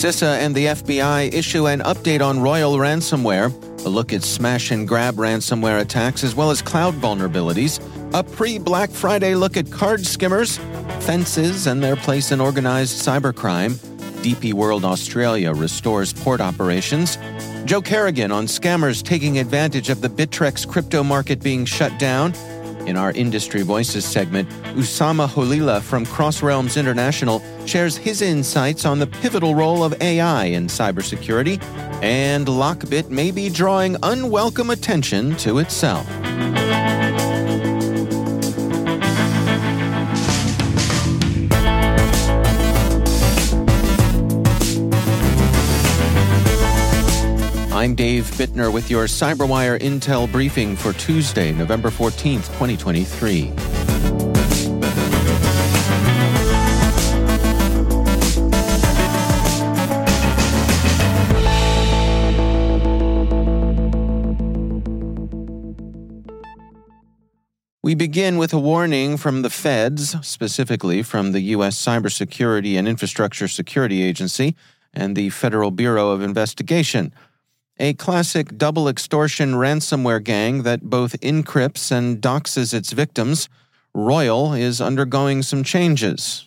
[0.00, 3.52] CISA and the FBI issue an update on Royal ransomware,
[3.84, 7.78] a look at smash and grab ransomware attacks, as well as cloud vulnerabilities,
[8.14, 10.56] a pre Black Friday look at card skimmers,
[11.00, 13.72] fences and their place in organized cybercrime,
[14.22, 17.18] DP World Australia restores port operations,
[17.66, 22.32] Joe Carrigan on scammers taking advantage of the Bittrex crypto market being shut down,
[22.86, 29.06] in our Industry Voices segment, Usama Houlila from CrossRealms International shares his insights on the
[29.06, 31.62] pivotal role of AI in cybersecurity,
[32.02, 36.06] and Lockbit may be drawing unwelcome attention to itself.
[47.90, 53.50] I'm Dave Bittner with your CyberWire Intel briefing for Tuesday, November 14th, 2023.
[67.82, 71.76] We begin with a warning from the feds, specifically from the U.S.
[71.76, 74.54] Cybersecurity and Infrastructure Security Agency
[74.94, 77.12] and the Federal Bureau of Investigation
[77.80, 83.48] a classic double extortion ransomware gang that both encrypts and doxes its victims,
[83.94, 86.46] Royal is undergoing some changes.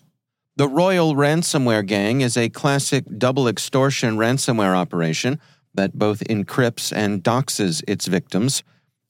[0.56, 5.40] The Royal ransomware gang is a classic double extortion ransomware operation
[5.74, 8.64] that both encrypts and doxes its victims.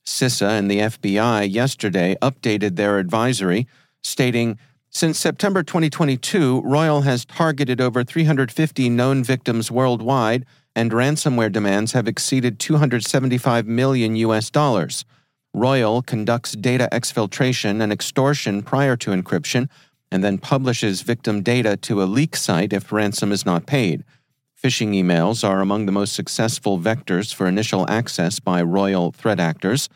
[0.05, 3.67] CISA and the FBI yesterday updated their advisory,
[4.01, 4.57] stating
[4.89, 10.45] Since September 2022, Royal has targeted over 350 known victims worldwide
[10.75, 15.05] and ransomware demands have exceeded 275 million US dollars.
[15.53, 19.69] Royal conducts data exfiltration and extortion prior to encryption
[20.11, 24.03] and then publishes victim data to a leak site if ransom is not paid.
[24.63, 29.89] Phishing emails are among the most successful vectors for initial access by Royal threat actors.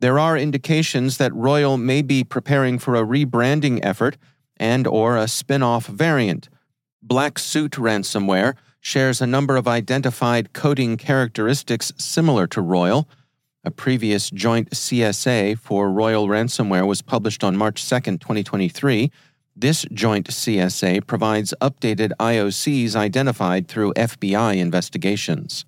[0.00, 4.16] There are indications that Royal may be preparing for a rebranding effort
[4.56, 6.48] and or a spin-off variant.
[7.02, 8.54] Black Suit ransomware
[8.88, 13.06] shares a number of identified coding characteristics similar to Royal.
[13.62, 19.12] A previous joint CSA for Royal ransomware was published on March 2, 2023.
[19.54, 25.66] This joint CSA provides updated IOCs identified through FBI investigations.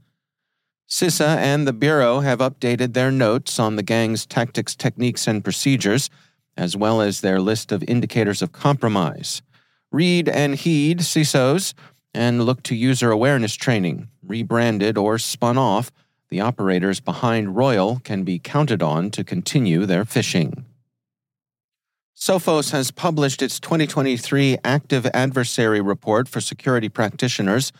[0.88, 6.08] CISA and the Bureau have updated their notes on the gang's tactics, techniques, and procedures,
[6.56, 9.42] as well as their list of indicators of compromise.
[9.92, 11.74] Read and heed, CISOs
[12.14, 14.08] and look to user awareness training.
[14.22, 15.90] Rebranded or spun off,
[16.28, 20.64] the operators behind Royal can be counted on to continue their phishing.
[22.16, 27.72] Sophos has published its 2023 Active Adversary Report for security practitioners,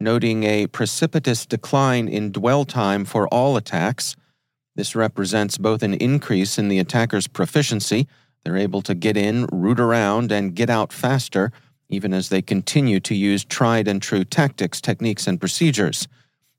[0.00, 4.14] noting a precipitous decline in dwell time for all attacks.
[4.76, 8.06] This represents both an increase in the attacker's proficiency,
[8.44, 11.52] they're able to get in, root around, and get out faster
[11.88, 16.08] even as they continue to use tried and true tactics, techniques, and procedures.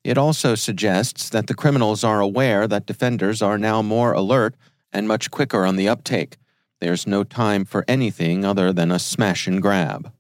[0.04, 4.56] It also suggests that the criminals are aware that defenders are now more alert
[4.92, 6.38] and much quicker on the uptake.
[6.80, 10.12] There's no time for anything other than a smash and grab.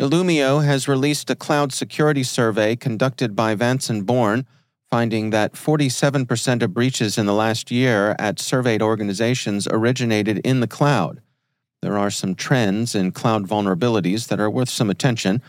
[0.00, 4.46] Illumio has released a cloud security survey conducted by Vanson Bourne
[4.90, 10.66] finding that 47% of breaches in the last year at surveyed organizations originated in the
[10.66, 11.22] cloud.
[11.82, 15.42] There are some trends in cloud vulnerabilities that are worth some attention.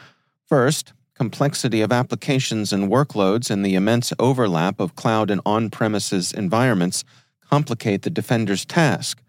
[0.48, 6.31] First, complexity of applications and workloads and the immense overlap of cloud and on premises
[6.31, 7.04] environments
[7.50, 9.22] complicate the defender's task.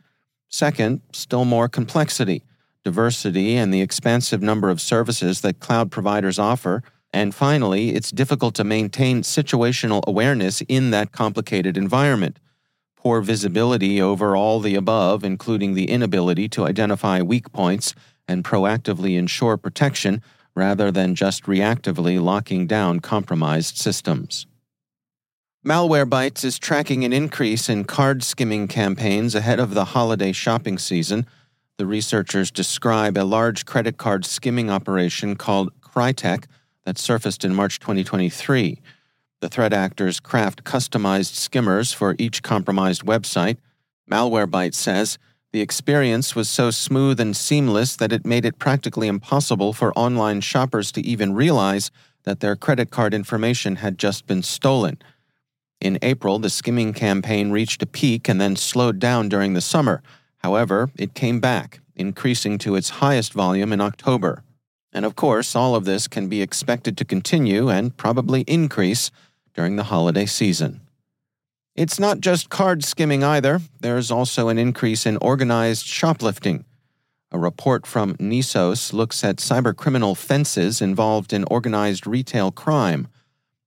[0.49, 2.43] Second, still more complexity,
[2.85, 6.83] diversity, and the expansive number of services that cloud providers offer
[7.13, 12.39] and finally, it's difficult to maintain situational awareness in that complicated environment.
[13.03, 17.97] Poor visibility over all the above, including the inability to identify weak points
[18.29, 20.23] and proactively ensure protection
[20.55, 24.47] rather than just reactively locking down compromised systems.
[25.67, 31.27] Malwarebytes is tracking an increase in card skimming campaigns ahead of the holiday shopping season.
[31.79, 36.45] The researchers describe a large credit card skimming operation called Kritec
[36.85, 38.81] that surfaced in March 2023.
[39.43, 43.57] The threat actors craft customized skimmers for each compromised website.
[44.09, 45.19] Malwarebytes says
[45.51, 50.43] the experience was so smooth and seamless that it made it practically impossible for online
[50.43, 51.91] shoppers to even realize
[52.23, 54.97] that their credit card information had just been stolen.
[55.81, 60.05] In April, the skimming campaign reached a peak and then slowed down during the summer.
[60.39, 64.45] However, it came back, increasing to its highest volume in October.
[64.93, 69.11] And of course, all of this can be expected to continue and probably increase
[69.55, 70.81] during the holiday season.
[71.75, 76.65] It's not just card skimming either, there's also an increase in organized shoplifting.
[77.31, 83.09] A report from Nisos looks at cybercriminal fences involved in organized retail crime.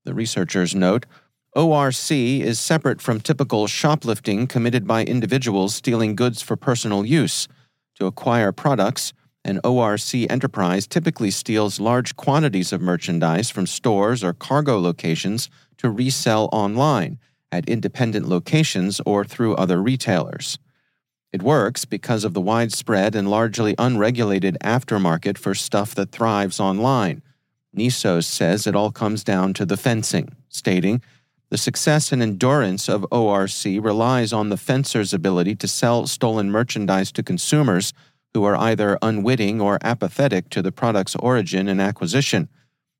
[0.03, 1.07] The researchers note
[1.55, 7.47] ORC is separate from typical shoplifting committed by individuals stealing goods for personal use.
[7.97, 14.33] To acquire products, an ORC enterprise typically steals large quantities of merchandise from stores or
[14.33, 17.19] cargo locations to resell online
[17.51, 20.57] at independent locations or through other retailers.
[21.31, 27.21] It works because of the widespread and largely unregulated aftermarket for stuff that thrives online.
[27.75, 31.01] Nisos says it all comes down to the fencing, stating,
[31.49, 37.11] the success and endurance of ORC relies on the fencer's ability to sell stolen merchandise
[37.11, 37.93] to consumers
[38.33, 42.49] who are either unwitting or apathetic to the product's origin and acquisition.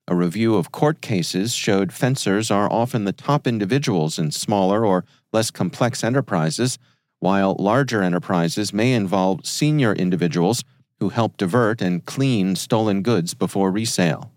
[0.08, 5.04] A review of court cases showed fencers are often the top individuals in smaller or
[5.34, 6.78] less complex enterprises,
[7.20, 10.64] while larger enterprises may involve senior individuals
[11.00, 14.32] who help divert and clean stolen goods before resale.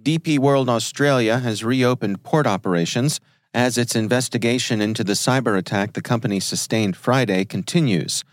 [0.00, 3.20] DP World Australia has reopened port operations
[3.52, 8.24] as its investigation into the cyber attack the company sustained Friday continues.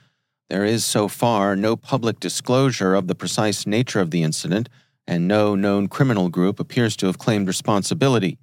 [0.49, 4.69] There is so far no public disclosure of the precise nature of the incident,
[5.09, 8.38] and no known criminal group appears to have claimed responsibility.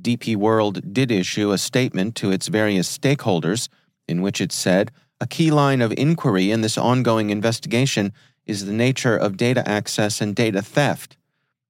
[0.00, 3.68] DP World did issue a statement to its various stakeholders
[4.08, 4.90] in which it said
[5.20, 8.12] a key line of inquiry in this ongoing investigation
[8.44, 11.16] is the nature of data access and data theft.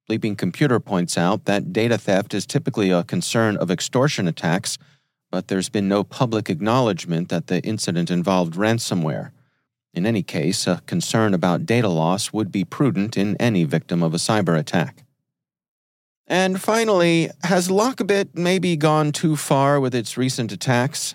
[0.09, 4.79] Bleeping Computer points out that data theft is typically a concern of extortion attacks,
[5.31, 9.33] but there's been no public acknowledgement that the incident involved ransomware.
[9.95, 14.15] In any case, a concern about data loss would be prudent in any victim of
[14.15, 15.05] a cyber attack.
[16.27, 21.15] And finally, has Lockbit maybe gone too far with its recent attacks?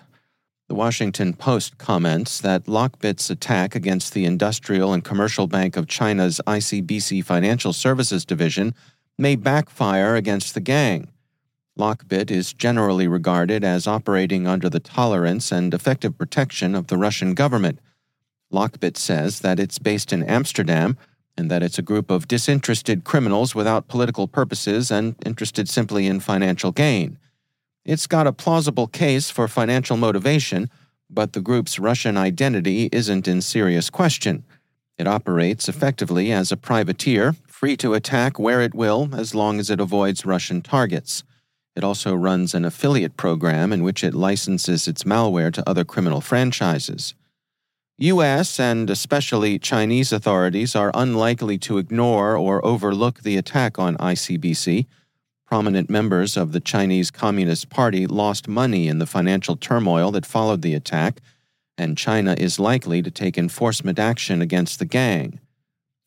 [0.68, 6.40] The Washington Post comments that Lockbit's attack against the Industrial and Commercial Bank of China's
[6.46, 8.74] ICBC Financial Services Division
[9.16, 11.08] may backfire against the gang.
[11.76, 17.34] Lockbit is generally regarded as operating under the tolerance and effective protection of the Russian
[17.34, 17.80] government
[18.52, 20.96] Lockbit says that it's based in Amsterdam
[21.36, 26.20] and that it's a group of disinterested criminals without political purposes and interested simply in
[26.20, 27.18] financial gain.
[27.84, 30.68] It's got a plausible case for financial motivation,
[31.08, 34.44] but the group's Russian identity isn't in serious question.
[34.98, 39.70] It operates effectively as a privateer, free to attack where it will as long as
[39.70, 41.22] it avoids Russian targets.
[41.76, 46.20] It also runs an affiliate program in which it licenses its malware to other criminal
[46.20, 47.14] franchises.
[48.00, 48.60] U.S.
[48.60, 54.86] and especially Chinese authorities are unlikely to ignore or overlook the attack on ICBC.
[55.44, 60.62] Prominent members of the Chinese Communist Party lost money in the financial turmoil that followed
[60.62, 61.20] the attack,
[61.76, 65.40] and China is likely to take enforcement action against the gang.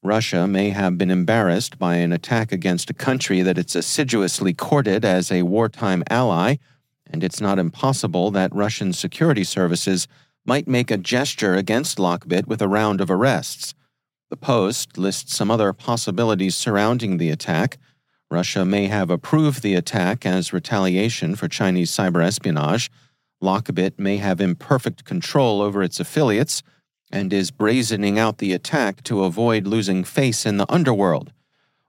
[0.02, 5.04] Russia may have been embarrassed by an attack against a country that it's assiduously courted
[5.04, 6.56] as a wartime ally,
[7.06, 10.08] and it's not impossible that Russian security services
[10.46, 13.74] might make a gesture against Lockbit with a round of arrests.
[14.30, 17.78] The Post lists some other possibilities surrounding the attack.
[18.30, 22.90] Russia may have approved the attack as retaliation for Chinese cyber espionage.
[23.44, 26.64] Lockbit may have imperfect control over its affiliates
[27.12, 31.34] and is brazening out the attack to avoid losing face in the underworld.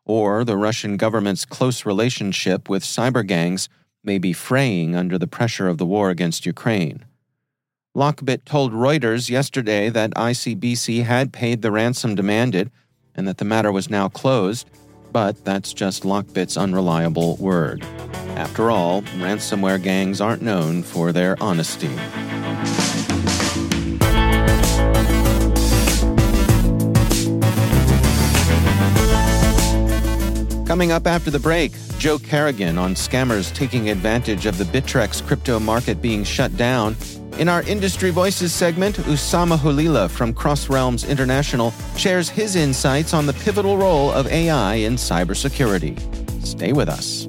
[0.05, 3.69] Or the Russian government's close relationship with cyber gangs
[4.03, 7.05] may be fraying under the pressure of the war against Ukraine.
[7.95, 12.71] Lockbit told Reuters yesterday that ICBC had paid the ransom demanded
[13.15, 14.71] and that the matter was now closed
[15.13, 17.85] but that's just Lockbit's unreliable word.
[18.35, 21.95] After all, ransomware gangs aren't known for their honesty.
[30.67, 35.61] Coming up after the break, Joe Carrigan on scammers taking advantage of the Bittrex crypto
[35.61, 36.97] market being shut down
[37.39, 43.33] in our Industry Voices segment, Usama Houlila from CrossRealms International shares his insights on the
[43.33, 45.99] pivotal role of AI in cybersecurity.
[46.45, 47.29] Stay with us.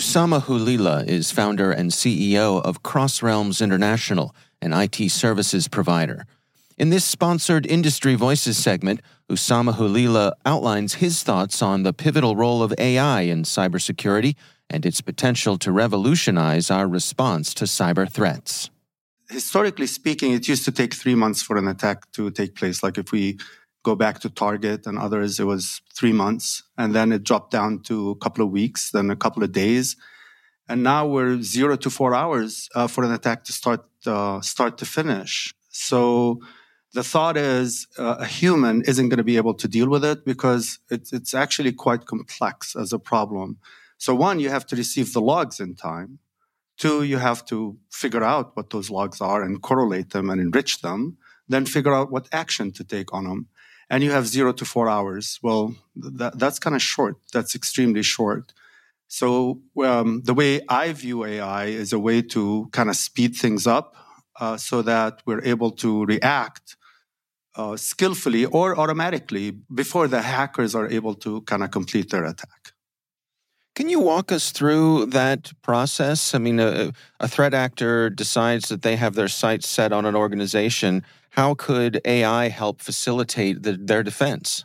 [0.00, 6.24] Usama Houlila is founder and CEO of CrossRealms International, an IT services provider.
[6.78, 12.62] In this sponsored Industry Voices segment, Usama Houlila outlines his thoughts on the pivotal role
[12.62, 14.36] of AI in cybersecurity
[14.70, 18.70] and its potential to revolutionize our response to cyber threats.
[19.28, 22.82] Historically speaking, it used to take three months for an attack to take place.
[22.82, 23.38] Like if we
[23.82, 26.62] go back to Target and others, it was three months.
[26.76, 29.96] And then it dropped down to a couple of weeks, then a couple of days.
[30.68, 34.78] And now we're zero to four hours uh, for an attack to start, uh, start
[34.78, 35.54] to finish.
[35.70, 36.40] So
[36.92, 40.24] the thought is uh, a human isn't going to be able to deal with it
[40.24, 43.58] because it's, it's actually quite complex as a problem.
[43.98, 46.20] So, one, you have to receive the logs in time.
[46.78, 50.80] Two, you have to figure out what those logs are and correlate them and enrich
[50.80, 53.48] them, then figure out what action to take on them.
[53.90, 55.38] And you have zero to four hours.
[55.42, 57.16] Well, that, that's kind of short.
[57.32, 58.52] That's extremely short.
[59.08, 63.66] So, um, the way I view AI is a way to kind of speed things
[63.66, 63.96] up
[64.38, 66.76] uh, so that we're able to react
[67.56, 72.72] uh, skillfully or automatically before the hackers are able to kind of complete their attack.
[73.74, 76.34] Can you walk us through that process?
[76.34, 80.14] I mean, a, a, threat actor decides that they have their sights set on an
[80.14, 81.04] organization.
[81.30, 84.64] How could AI help facilitate the, their defense?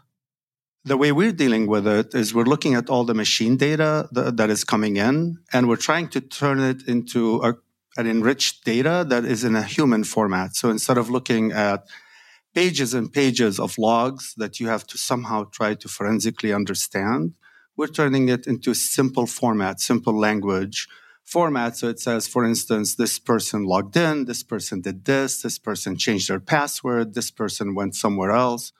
[0.86, 4.38] the way we're dealing with it is we're looking at all the machine data that,
[4.38, 7.56] that is coming in and we're trying to turn it into a,
[7.98, 10.56] an enriched data that is in a human format.
[10.56, 11.88] So instead of looking at
[12.54, 17.34] pages and pages of logs that you have to somehow try to forensically understand,
[17.76, 20.88] we're turning it into simple format, simple language
[21.26, 21.76] format.
[21.76, 25.98] So it says, for instance, this person logged in, this person did this, this person
[25.98, 28.72] changed their password, this person went somewhere else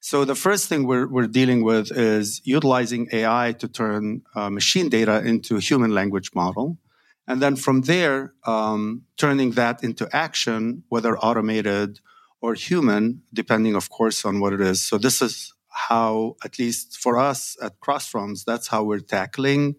[0.00, 4.88] so the first thing we're, we're dealing with is utilizing AI to turn uh, machine
[4.88, 6.78] data into a human language model.
[7.26, 12.00] And then from there, um, turning that into action, whether automated
[12.40, 14.86] or human, depending, of course, on what it is.
[14.86, 19.76] So this is how, at least for us at CrossRealms, that's how we're tackling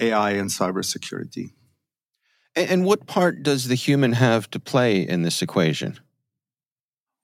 [0.00, 1.50] AI and cybersecurity.
[2.54, 5.98] And what part does the human have to play in this equation?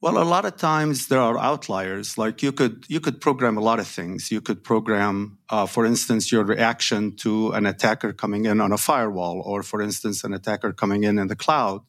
[0.03, 2.19] Well, a lot of times there are outliers.
[2.19, 4.33] Like you could you could program a lot of things.
[4.33, 8.79] You could program, uh, for instance, your reaction to an attacker coming in on a
[8.79, 11.83] firewall, or for instance, an attacker coming in in the cloud.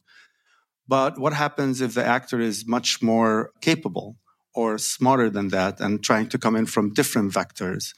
[0.86, 4.16] But what happens if the actor is much more capable
[4.54, 7.94] or smarter than that and trying to come in from different vectors?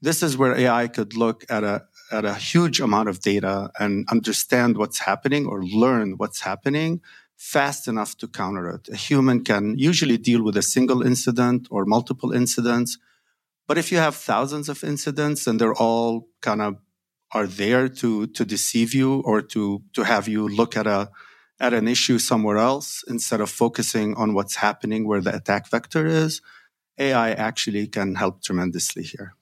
[0.00, 4.06] This is where AI could look at a at a huge amount of data and
[4.10, 7.00] understand what's happening or learn what's happening
[7.36, 8.88] fast enough to counter it.
[8.88, 12.98] A human can usually deal with a single incident or multiple incidents.
[13.66, 16.76] But if you have thousands of incidents and they're all kind of
[17.32, 21.10] are there to, to deceive you or to, to have you look at a,
[21.58, 26.06] at an issue somewhere else instead of focusing on what's happening where the attack vector
[26.06, 26.40] is,
[26.98, 29.35] AI actually can help tremendously here.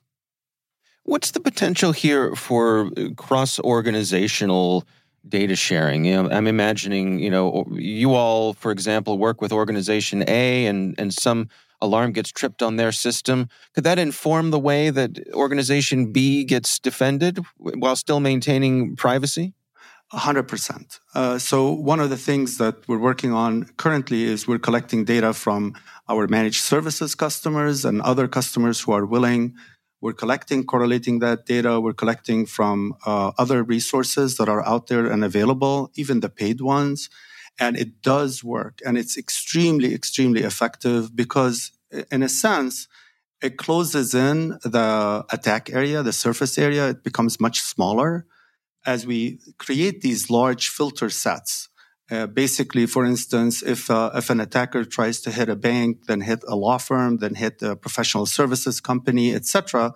[1.04, 4.84] What's the potential here for cross organizational
[5.28, 6.04] data sharing.
[6.04, 10.94] You know, I'm imagining, you know, you all, for example, work with organization A and,
[10.98, 11.48] and some
[11.80, 13.48] alarm gets tripped on their system.
[13.74, 19.54] Could that inform the way that organization B gets defended while still maintaining privacy?
[20.12, 21.00] 100%.
[21.14, 25.32] Uh, so, one of the things that we're working on currently is we're collecting data
[25.32, 25.74] from
[26.08, 29.54] our managed services customers and other customers who are willing
[30.04, 31.80] we're collecting, correlating that data.
[31.80, 36.60] We're collecting from uh, other resources that are out there and available, even the paid
[36.60, 37.08] ones.
[37.58, 38.80] And it does work.
[38.84, 41.72] And it's extremely, extremely effective because,
[42.12, 42.86] in a sense,
[43.40, 46.90] it closes in the attack area, the surface area.
[46.90, 48.26] It becomes much smaller
[48.84, 51.70] as we create these large filter sets
[52.10, 56.20] uh, basically, for instance, if uh, if an attacker tries to hit a bank, then
[56.20, 59.94] hit a law firm, then hit a professional services company, etc.,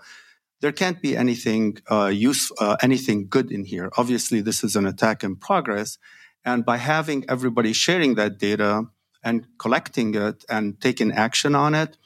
[0.61, 3.91] there can't be anything uh, use uh, anything good in here.
[3.99, 5.99] Obviously, this is an attack in progress,
[6.45, 8.85] and by having everybody sharing that data
[9.23, 11.99] and collecting it and taking action on it,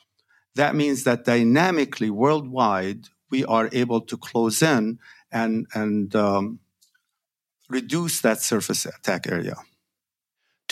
[0.57, 4.99] that means that dynamically worldwide we are able to close in
[5.31, 6.59] and and um,
[7.71, 9.55] reduce that surface attack area.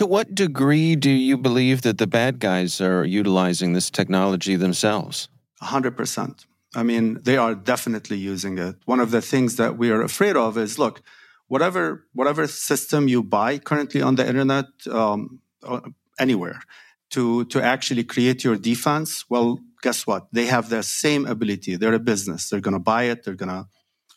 [0.01, 5.29] To what degree do you believe that the bad guys are utilizing this technology themselves?
[5.63, 6.47] 100%.
[6.75, 8.77] I mean, they are definitely using it.
[8.87, 11.03] One of the things that we are afraid of is look,
[11.49, 15.81] whatever whatever system you buy currently on the internet, um, uh,
[16.19, 16.63] anywhere,
[17.11, 20.29] to to actually create your defense, well, guess what?
[20.33, 21.77] They have the same ability.
[21.77, 22.49] They're a business.
[22.49, 23.25] They're going to buy it.
[23.25, 23.69] They're going to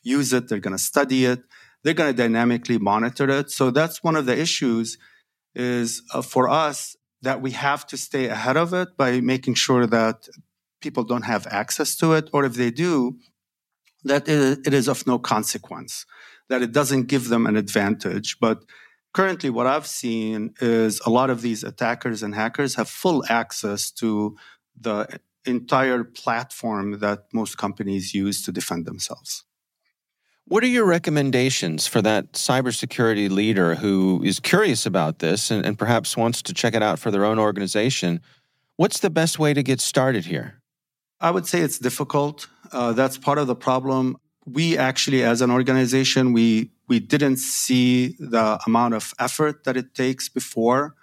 [0.01, 0.47] use it.
[0.47, 1.43] They're going to study it.
[1.83, 3.51] They're going to dynamically monitor it.
[3.51, 4.97] So that's one of the issues
[5.55, 9.85] is uh, for us that we have to stay ahead of it by making sure
[9.87, 10.27] that
[10.81, 13.17] people don't have access to it, or if they do,
[14.03, 16.05] that it is of no consequence,
[16.49, 18.37] that it doesn't give them an advantage.
[18.39, 18.65] But
[19.13, 23.89] currently, what I've seen is a lot of these attackers and hackers have full access
[23.91, 24.35] to
[24.79, 29.45] the entire platform that most companies use to defend themselves.
[30.45, 35.79] What are your recommendations for that cybersecurity leader who is curious about this and, and,
[35.79, 38.19] perhaps wants to check it out for their own organization?
[38.75, 40.59] What's the best way to get started here?
[41.21, 42.47] I would say it's difficult.
[42.73, 44.17] Uh, that's part of the problem.
[44.45, 49.95] We actually, as an organization, we we didn't see the amount of effort that it
[49.95, 50.95] takes before,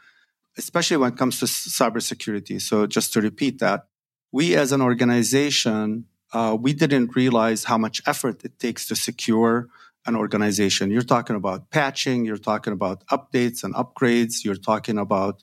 [0.58, 2.60] especially when it comes to cybersecurity.
[2.60, 3.86] So, just to repeat that,
[4.30, 9.68] we as an organization uh, we didn't realize how much effort it takes to secure
[10.06, 10.90] an organization.
[10.90, 15.42] You're talking about patching, you're talking about updates and upgrades, you're talking about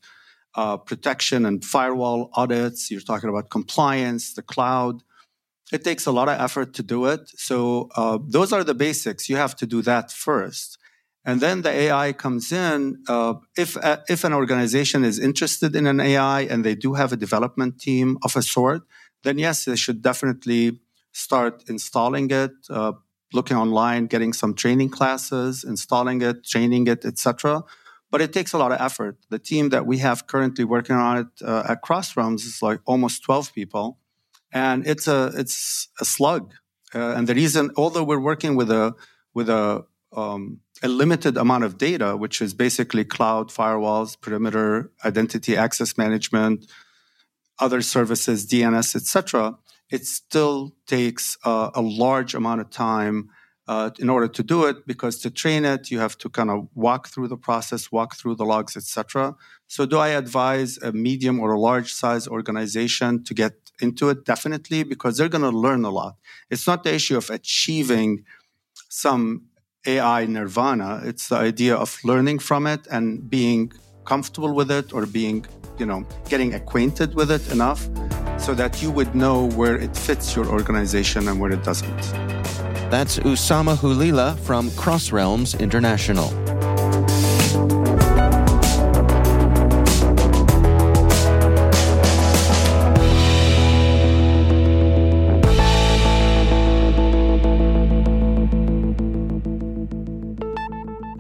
[0.56, 5.04] uh, protection and firewall audits, you're talking about compliance, the cloud.
[5.72, 7.30] It takes a lot of effort to do it.
[7.36, 9.30] So, uh, those are the basics.
[9.30, 10.80] You have to do that first.
[11.26, 13.04] And then the AI comes in.
[13.08, 17.12] Uh, if, uh, if an organization is interested in an AI and they do have
[17.12, 18.84] a development team of a sort,
[19.28, 20.80] then yes, they should definitely
[21.12, 22.94] start installing it, uh,
[23.34, 27.64] looking online, getting some training classes, installing it, training it, etc.
[28.10, 29.18] But it takes a lot of effort.
[29.30, 33.24] The team that we have currently working on it uh, at Crossrealms is like almost
[33.24, 34.00] 12 people,
[34.54, 36.54] and it's a it's a slug.
[36.96, 38.96] Uh, and the reason, although we're working with a
[39.34, 39.84] with a
[40.16, 46.66] um, a limited amount of data, which is basically cloud firewalls, perimeter identity access management,
[47.60, 49.58] other services, DNS, etc.,
[49.90, 53.30] it still takes uh, a large amount of time
[53.68, 56.70] uh, in order to do it because to train it you have to kind of
[56.74, 59.36] walk through the process walk through the logs etc
[59.68, 64.26] so do i advise a medium or a large size organization to get into it?
[64.26, 66.16] Definitely because they're going to learn a lot.
[66.50, 68.24] It's not the issue of achieving
[68.90, 69.46] some
[69.86, 71.02] ai nirvana.
[71.04, 73.72] It's the idea of learning from it and being
[74.12, 75.46] comfortable with it or being
[75.80, 76.00] you know
[76.34, 77.82] getting acquainted with it enough
[78.46, 82.02] so that you would know where it fits your organization and where it doesn't
[82.90, 86.30] that's Usama Houlila from CrossRealms International.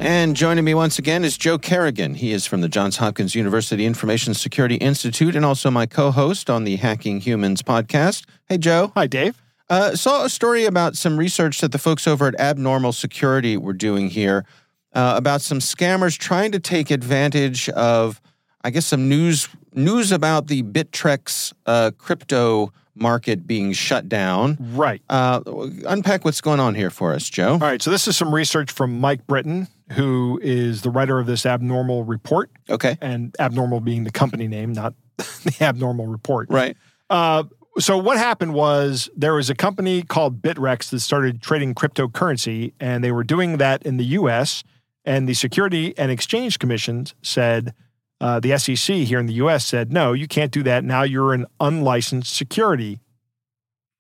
[0.08, 2.13] And joining me once again is Joe Carrigan.
[2.13, 6.50] He is from the Johns Hopkins University Information Security Institute and also my co host
[6.50, 8.24] on the Hacking Humans podcast.
[8.46, 8.93] Hey, Joe.
[8.96, 9.43] Hi, Dave.
[9.70, 13.74] Uh, saw a story about some research that the folks over at Abnormal Security were
[13.74, 14.46] doing here
[14.93, 18.22] uh, about some scammers trying to take advantage of,
[18.62, 24.58] I guess, some news news about the Bittrex uh, crypto market being shut down.
[24.74, 25.02] Right.
[25.10, 25.42] Uh,
[25.86, 27.54] unpack what's going on here for us, Joe.
[27.54, 27.82] All right.
[27.82, 32.04] So this is some research from Mike Britton, who is the writer of this Abnormal
[32.04, 32.52] report.
[32.70, 32.98] Okay.
[33.02, 36.50] And Abnormal being the company name, not the Abnormal report.
[36.50, 36.76] Right.
[37.10, 37.44] Uh,
[37.80, 43.04] so what happened was there was a company called Bittrex that started trading cryptocurrency, and
[43.04, 44.64] they were doing that in the U.S.
[45.06, 47.74] And the Security and Exchange Commission said,
[48.20, 49.66] uh, the SEC here in the U.S.
[49.66, 50.84] said, no, you can't do that.
[50.84, 53.00] Now you're an unlicensed security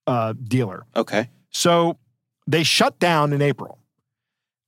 [0.05, 0.85] uh, dealer.
[0.95, 1.29] Okay.
[1.51, 1.97] So
[2.47, 3.79] they shut down in April,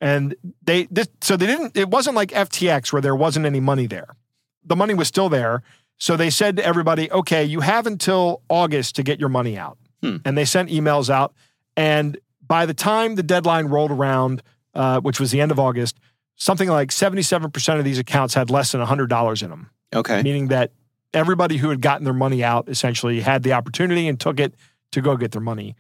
[0.02, 1.78] and they this, so they didn't.
[1.78, 4.16] It wasn't like FTX where there wasn't any money there.
[4.64, 5.64] The money was still there
[6.00, 9.78] so they said to everybody, okay, you have until August to get your money out.
[10.02, 10.18] Hmm.
[10.24, 11.34] And they sent emails out.
[11.76, 14.42] And by the time the deadline rolled around,
[14.74, 16.00] uh, which was the end of August,
[16.40, 19.70] something like 77% of these accounts had less than $100 in them.
[19.94, 20.24] Okay.
[20.24, 20.72] Meaning that
[21.14, 24.56] everybody who had gotten their money out essentially had the opportunity and took it
[24.92, 25.76] to go get their money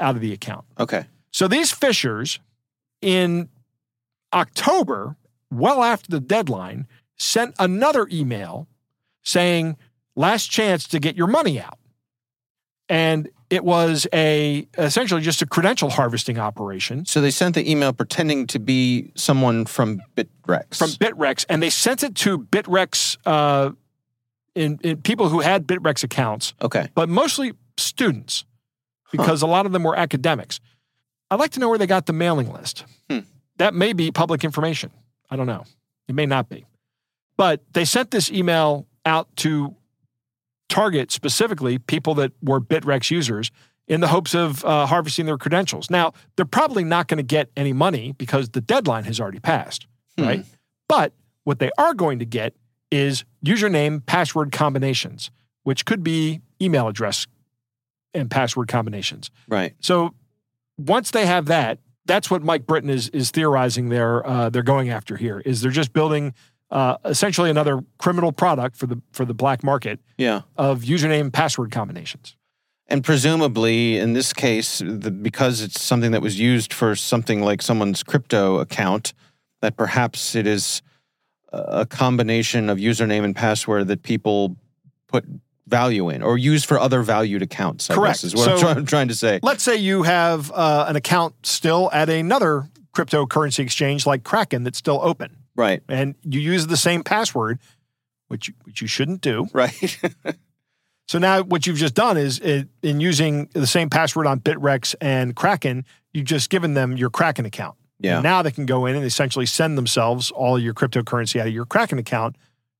[0.00, 0.64] out of the account.
[0.78, 1.06] Okay.
[1.30, 2.38] So these phishers
[3.00, 3.48] in
[4.32, 5.16] October,
[5.50, 8.66] well after the deadline, sent another email
[9.22, 9.76] saying,
[10.16, 11.78] last chance to get your money out.
[12.88, 17.04] And it was a essentially just a credential harvesting operation.
[17.06, 20.76] So they sent the email pretending to be someone from Bittrex.
[20.76, 23.70] From Bittrex, and they sent it to Bittrex uh,
[24.54, 26.54] in, in people who had Bittrex accounts.
[26.60, 26.88] Okay.
[26.94, 28.44] But mostly students,
[29.10, 29.46] because huh.
[29.46, 30.60] a lot of them were academics.
[31.30, 32.84] I'd like to know where they got the mailing list.
[33.10, 33.20] Hmm.
[33.56, 34.90] That may be public information.
[35.30, 35.64] I don't know.
[36.06, 36.66] It may not be.
[37.36, 39.74] But they sent this email out to
[40.68, 43.50] target specifically people that were Bittrex users
[43.86, 45.90] in the hopes of uh, harvesting their credentials.
[45.90, 49.86] Now, they're probably not going to get any money because the deadline has already passed,
[50.16, 50.24] hmm.
[50.24, 50.46] right?
[50.88, 51.12] But
[51.44, 52.54] what they are going to get
[52.90, 55.30] is username password combinations,
[55.62, 57.26] which could be email address
[58.14, 59.30] and password combinations.
[59.48, 59.74] Right.
[59.80, 60.14] So
[60.76, 64.88] once they have that, that's what Mike Britton is is theorizing they're uh, they're going
[64.88, 65.40] after here.
[65.44, 66.34] Is they're just building
[66.70, 70.42] uh, essentially another criminal product for the for the black market yeah.
[70.56, 72.36] of username password combinations.
[72.90, 77.60] And presumably, in this case, the, because it's something that was used for something like
[77.60, 79.12] someone's crypto account,
[79.60, 80.80] that perhaps it is
[81.52, 84.56] a combination of username and password that people
[85.06, 85.24] put
[85.66, 87.90] value in or use for other valued accounts.
[87.90, 88.24] I Correct.
[88.24, 89.40] is what so, I'm, try- I'm, trying to say.
[89.42, 94.78] Let's say you have uh, an account still at another cryptocurrency exchange like Kraken that's
[94.78, 95.36] still open.
[95.58, 95.82] Right.
[95.88, 97.58] And you use the same password,
[98.28, 99.48] which which you shouldn't do.
[99.52, 99.98] Right.
[101.08, 104.94] so now what you've just done is uh, in using the same password on Bitrex
[105.00, 107.76] and Kraken, you've just given them your Kraken account.
[107.98, 108.18] Yeah.
[108.18, 111.52] And now they can go in and essentially send themselves all your cryptocurrency out of
[111.52, 112.36] your Kraken account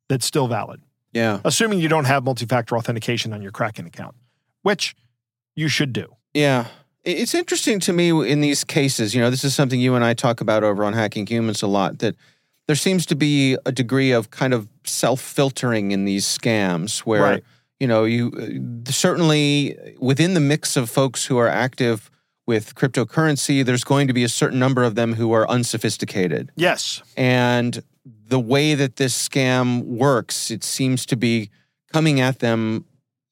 [0.08, 0.80] that's still valid.
[1.12, 1.40] Yeah.
[1.44, 4.14] Assuming you don't have multi-factor authentication on your Kraken account,
[4.62, 4.94] which
[5.56, 6.14] you should do.
[6.32, 6.66] Yeah.
[7.02, 10.14] It's interesting to me in these cases, you know, this is something you and I
[10.14, 12.14] talk about over on Hacking Humans a lot that
[12.68, 17.22] there seems to be a degree of kind of self filtering in these scams where,
[17.22, 17.44] right.
[17.81, 18.31] you know, you
[18.87, 22.11] uh, certainly within the mix of folks who are active
[22.46, 26.52] with cryptocurrency, there's going to be a certain number of them who are unsophisticated.
[26.57, 27.02] Yes.
[27.16, 31.50] And the way that this scam works, it seems to be
[31.92, 32.85] coming at them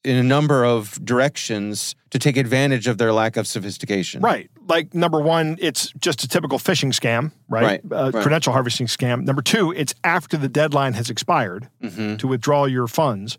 [0.02, 4.22] in a number of directions to take advantage of their lack of sophistication.
[4.22, 4.50] Right.
[4.68, 7.64] Like number one, it's just a typical phishing scam, right?
[7.64, 8.22] Right, Uh, right.
[8.22, 9.24] Credential harvesting scam.
[9.24, 13.38] Number two, it's after the deadline has expired hmm to withdraw your funds,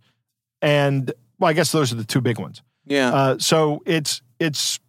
[0.61, 2.61] and well, I guess those are the two big ones.
[2.85, 3.13] Yeah.
[3.13, 4.79] Uh, so it's it's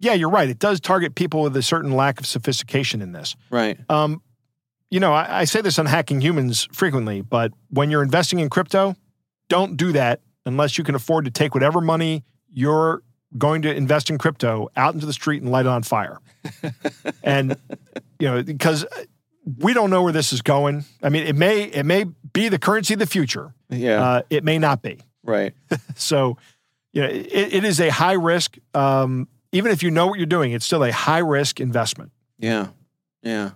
[0.00, 0.48] yeah, you're right.
[0.48, 3.36] It does target people with a certain lack of sophistication in this.
[3.50, 3.78] right.
[3.88, 4.22] Um,
[4.90, 8.48] you know, I, I say this on hacking humans frequently, but when you're investing in
[8.48, 8.94] crypto,
[9.48, 13.02] don't do that unless you can afford to take whatever money you're
[13.36, 16.18] going to invest in crypto out into the street and light it on fire.
[17.22, 17.56] and
[18.18, 18.84] you know, because
[19.58, 20.84] we don't know where this is going.
[21.02, 23.54] I mean, it may it may be the currency of the future.
[23.70, 24.02] Yeah.
[24.02, 24.98] Uh, it may not be.
[25.22, 25.54] right.
[25.96, 26.36] So,
[26.92, 28.56] you know, it, it is a high risk.
[28.74, 32.10] Um, even if you know what you're doing, it's still a high risk investment.
[32.38, 32.68] Yeah,
[33.22, 33.50] yeah,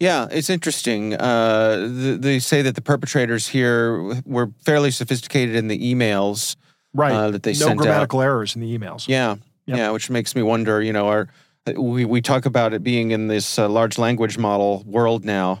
[0.00, 0.26] yeah.
[0.30, 1.14] It's interesting.
[1.14, 6.56] Uh, th- they say that the perpetrators here were fairly sophisticated in the emails
[6.94, 7.12] Right.
[7.12, 7.76] uh, that they no sent out.
[7.84, 9.06] grammatical errors in the emails.
[9.08, 9.78] Yeah, Yep.
[9.78, 9.90] yeah.
[9.90, 10.82] Which makes me wonder.
[10.82, 11.28] You know, are
[11.76, 15.60] we we talk about it being in this uh, large language model world now?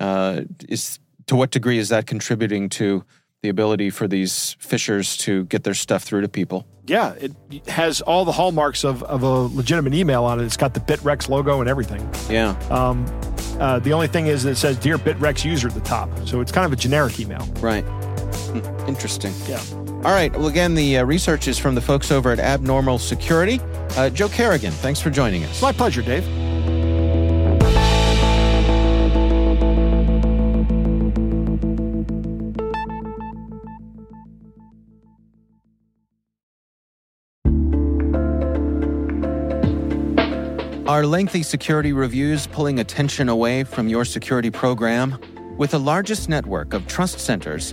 [0.00, 3.04] Uh, is to what degree is that contributing to
[3.42, 6.66] the ability for these phishers to get their stuff through to people?
[6.86, 7.32] Yeah, it
[7.68, 10.44] has all the hallmarks of, of a legitimate email on it.
[10.44, 12.06] It's got the Bittrex logo and everything.
[12.28, 13.06] Yeah, Um,
[13.60, 16.40] uh, the only thing is that it says "Dear Bittrex user" at the top, so
[16.40, 17.46] it's kind of a generic email.
[17.60, 17.84] right.
[18.34, 19.32] Hmm, Interesting.
[19.46, 19.60] Yeah.
[20.04, 20.32] All right.
[20.32, 23.60] Well, again, the uh, research is from the folks over at Abnormal Security.
[23.96, 25.62] Uh, Joe Carrigan, thanks for joining us.
[25.62, 26.24] My pleasure, Dave.
[40.86, 45.18] Are lengthy security reviews pulling attention away from your security program?
[45.56, 47.72] With the largest network of trust centers,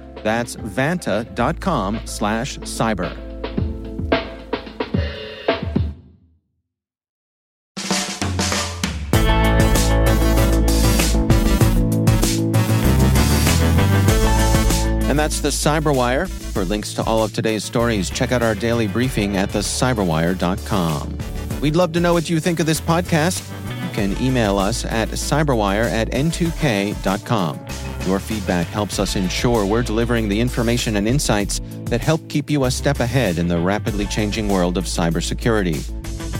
[0.23, 3.31] That's vanta.com slash cyber.
[15.11, 16.29] And that's the Cyberwire.
[16.29, 21.17] For links to all of today's stories, check out our daily briefing at thecyberwire.com.
[21.59, 23.45] We'd love to know what you think of this podcast.
[23.83, 27.59] You can email us at cyberwire at n2k.com.
[28.05, 32.65] Your feedback helps us ensure we're delivering the information and insights that help keep you
[32.65, 35.79] a step ahead in the rapidly changing world of cybersecurity.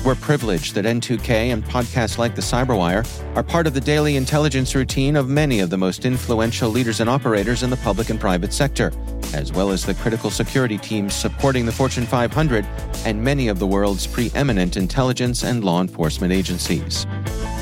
[0.04, 4.74] We're privileged that N2K and podcasts like The Cyberwire are part of the daily intelligence
[4.74, 8.52] routine of many of the most influential leaders and operators in the public and private
[8.52, 8.92] sector,
[9.36, 12.66] as well as the critical security teams supporting the Fortune 500
[13.06, 17.06] and many of the world's preeminent intelligence and law enforcement agencies.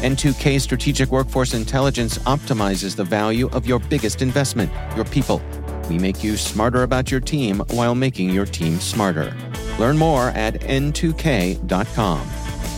[0.02, 5.42] N2K Strategic Workforce Intelligence optimizes the value of your biggest investment, your people.
[5.90, 9.36] We make you smarter about your team while making your team smarter.
[9.78, 12.30] Learn more at n2k.com.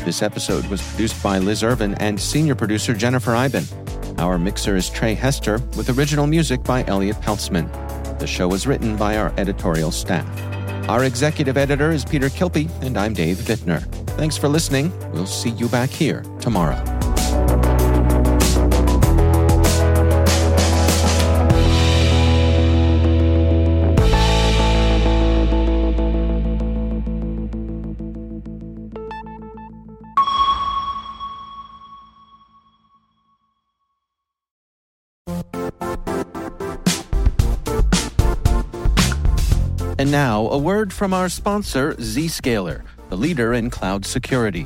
[0.04, 3.68] This episode was produced by Liz Irvin and senior producer Jennifer Iben.
[4.20, 7.70] Our mixer is Trey Hester with original music by Elliot Peltzman.
[8.18, 10.28] The show was written by our editorial staff.
[10.90, 13.84] Our executive editor is Peter Kilpie, and I'm Dave Bittner.
[14.18, 14.92] Thanks for listening.
[15.12, 17.01] We'll see you back here tomorrow.
[40.02, 44.66] And now, a word from our sponsor, Zscaler, the leader in cloud security.